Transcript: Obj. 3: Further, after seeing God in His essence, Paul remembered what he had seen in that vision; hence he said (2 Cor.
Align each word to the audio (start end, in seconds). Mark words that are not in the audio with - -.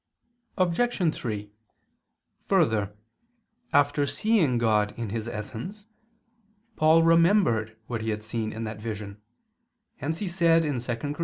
Obj. 0.57 1.13
3: 1.13 1.51
Further, 2.47 2.97
after 3.71 4.07
seeing 4.07 4.57
God 4.57 4.95
in 4.97 5.11
His 5.11 5.27
essence, 5.27 5.85
Paul 6.75 7.03
remembered 7.03 7.77
what 7.85 8.01
he 8.01 8.09
had 8.09 8.23
seen 8.23 8.51
in 8.51 8.63
that 8.63 8.79
vision; 8.81 9.21
hence 9.97 10.17
he 10.17 10.27
said 10.27 10.63
(2 10.63 10.97
Cor. 11.13 11.17